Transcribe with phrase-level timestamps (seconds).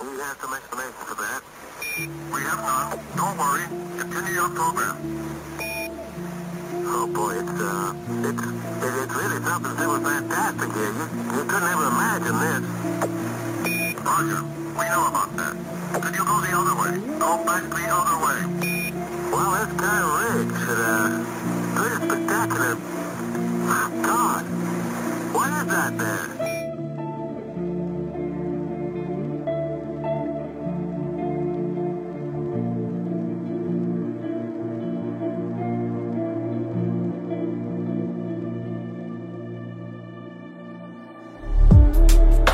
[0.00, 1.42] We have some explanation for that.
[2.32, 2.98] We have none.
[3.14, 3.62] Don't worry.
[3.98, 4.96] Continue your program.
[6.86, 7.94] Oh boy, it's uh,
[8.26, 10.92] it's it, it's really something that was fantastic here.
[10.98, 11.06] You,
[11.38, 12.62] you couldn't ever imagine this.
[14.02, 14.42] Roger,
[14.74, 15.54] we know about that.
[16.02, 16.92] Could you go the other way?
[17.18, 18.40] Go back the other way.
[19.30, 20.83] Well, that's kind of rich.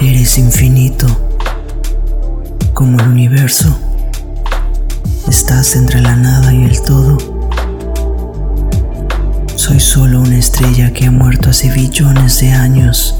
[0.02, 1.06] Eres infinito,
[2.72, 3.78] como el universo.
[5.28, 7.18] Estás entre la nada y el todo.
[9.56, 13.14] Soy solo una estrella que ha muerto hace billones de años.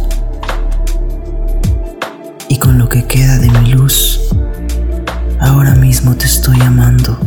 [2.49, 4.19] Y con lo que queda de mi luz,
[5.39, 7.19] ahora mismo te estoy amando.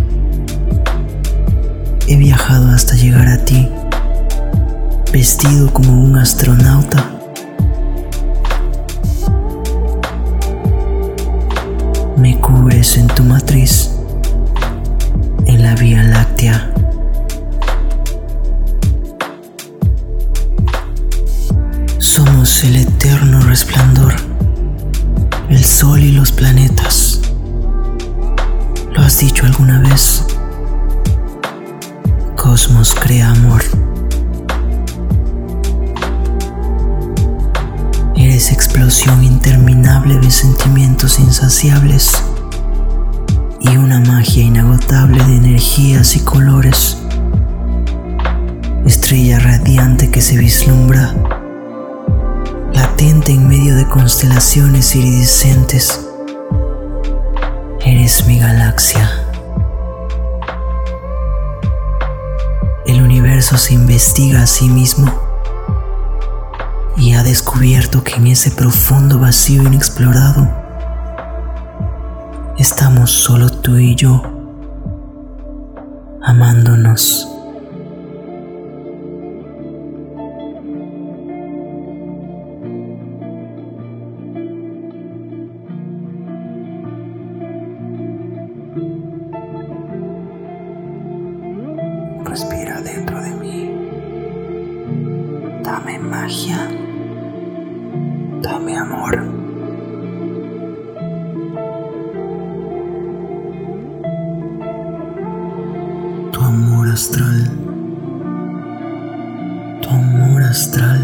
[2.08, 3.70] He viajado hasta llegar a ti,
[5.12, 6.83] vestido como un astronauta
[15.80, 16.72] Vía Láctea.
[22.00, 24.14] Somos el eterno resplandor,
[25.50, 27.22] el sol y los planetas.
[28.92, 30.26] ¿Lo has dicho alguna vez?
[32.36, 33.64] Cosmos crea amor.
[38.16, 42.24] Eres explosión interminable de sentimientos insaciables
[43.64, 46.98] y una magia inagotable de energías y colores.
[48.86, 51.16] Estrella radiante que se vislumbra,
[52.74, 56.06] latente en medio de constelaciones iridiscentes.
[57.86, 59.10] Eres mi galaxia.
[62.86, 65.12] El universo se investiga a sí mismo
[66.98, 70.63] y ha descubierto que en ese profundo vacío inexplorado
[72.84, 74.22] estamos solo tú y yo,
[76.22, 77.30] amándonos.
[92.26, 93.72] Respira dentro de mí.
[95.64, 96.70] Dame magia.
[98.42, 99.43] Dame amor.
[106.44, 107.50] Amor astral.
[109.82, 111.02] Tu amor astral.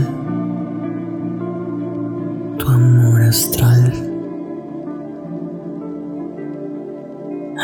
[2.57, 3.93] Tu amor astral.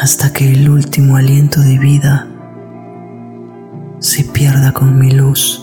[0.02, 2.28] Hasta que el último aliento de vida
[4.00, 5.62] se pierda con mi luz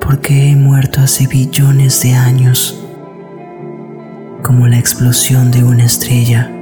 [0.00, 2.78] porque he muerto hace billones de años,
[4.42, 6.53] como la explosión de una estrella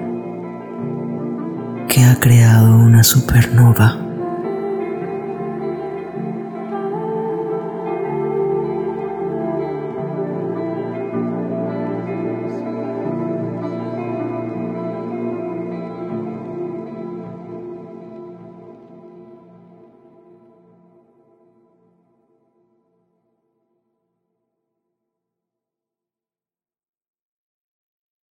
[1.93, 4.12] que ha creado una supernova.